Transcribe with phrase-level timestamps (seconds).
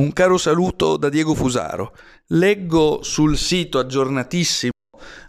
[0.00, 1.94] Un caro saluto da Diego Fusaro.
[2.28, 4.70] Leggo sul sito aggiornatissimo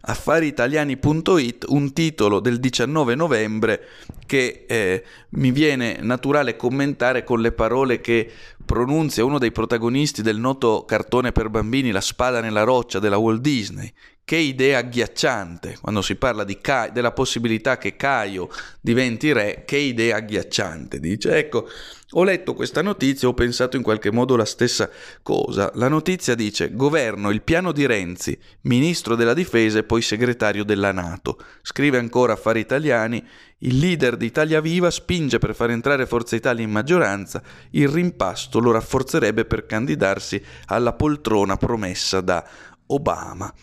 [0.04, 3.82] affariitaliani.it un titolo del 19 novembre
[4.26, 8.32] che eh, mi viene naturale commentare con le parole che
[8.66, 13.42] pronunzia uno dei protagonisti del noto cartone per bambini La spada nella roccia della Walt
[13.42, 13.92] Disney.
[14.24, 20.18] Che idea agghiacciante quando si parla Ca- della possibilità che Caio diventi re, che idea
[20.18, 21.36] agghiacciante, dice.
[21.36, 21.68] Ecco,
[22.12, 24.90] ho letto questa notizia e ho pensato in qualche modo la stessa
[25.22, 25.72] cosa.
[25.76, 30.92] La notizia dice governo il piano di Renzi, ministro della difesa e poi segretario della
[30.92, 31.38] Nato.
[31.62, 33.26] Scrive ancora Affari Italiani,
[33.60, 37.42] il leader di Italia Viva spinge per far entrare Forza Italia in maggioranza,
[37.72, 42.44] il rimpasto lo rafforzerebbe per candidarsi alla poltrona promessa da
[42.88, 43.54] Obama.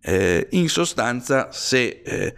[0.00, 2.02] Eh, in sostanza, se...
[2.04, 2.34] Eh,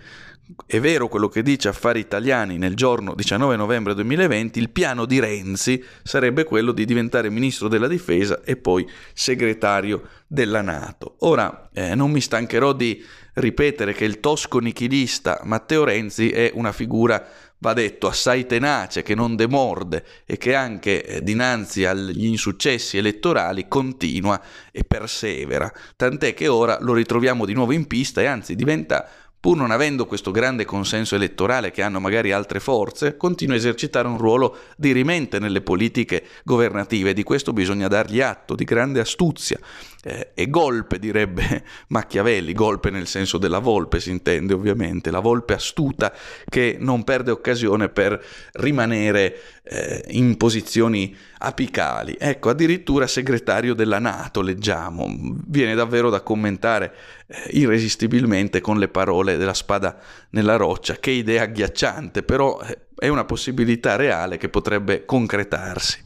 [0.67, 5.21] è vero quello che dice Affari Italiani nel giorno 19 novembre 2020, il piano di
[5.21, 11.17] Renzi sarebbe quello di diventare ministro della difesa e poi segretario della Nato.
[11.21, 16.73] Ora, eh, non mi stancherò di ripetere che il tosco nichilista Matteo Renzi è una
[16.73, 17.25] figura
[17.61, 23.67] va detto, assai tenace, che non demorde e che anche eh, dinanzi agli insuccessi elettorali
[23.67, 29.09] continua e persevera, tant'è che ora lo ritroviamo di nuovo in pista e anzi diventa
[29.41, 34.09] pur non avendo questo grande consenso elettorale che hanno magari altre forze, continua a esercitare
[34.09, 37.13] un ruolo dirimente nelle politiche governative.
[37.13, 39.59] Di questo bisogna dargli atto, di grande astuzia
[40.03, 45.55] eh, e golpe, direbbe Machiavelli, golpe nel senso della volpe si intende ovviamente, la volpe
[45.55, 46.13] astuta
[46.49, 52.17] che non perde occasione per rimanere eh, in posizioni apicali.
[52.19, 55.07] Ecco, addirittura segretario della Nato, leggiamo,
[55.47, 56.95] viene davvero da commentare
[57.27, 59.99] eh, irresistibilmente con le parole della spada
[60.31, 66.01] nella roccia, che idea agghiacciante, però eh, è una possibilità reale che potrebbe concretarsi.